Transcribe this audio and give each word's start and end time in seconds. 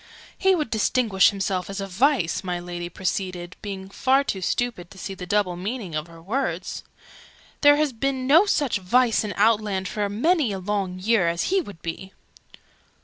"He 0.35 0.55
would 0.55 0.71
distinguish 0.71 1.29
himself 1.29 1.69
as 1.69 1.79
a 1.79 1.85
Vice!" 1.85 2.43
my 2.43 2.59
Lady 2.59 2.89
proceeded, 2.89 3.55
being 3.61 3.87
far 3.87 4.23
too 4.23 4.41
stupid 4.41 4.89
to 4.89 4.97
see 4.97 5.13
the 5.13 5.27
double 5.27 5.55
meaning 5.55 5.93
of 5.93 6.07
her 6.07 6.19
words. 6.19 6.83
"There 7.61 7.75
has 7.75 7.93
been 7.93 8.25
no 8.25 8.47
such 8.47 8.79
Vice 8.79 9.23
in 9.23 9.31
Outland 9.37 9.87
for 9.87 10.09
many 10.09 10.51
a 10.53 10.57
long 10.57 10.97
year, 10.97 11.27
as 11.27 11.51
he 11.53 11.61
would 11.61 11.83
be!" 11.83 12.13